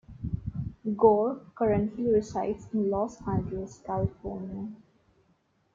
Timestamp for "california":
3.85-4.71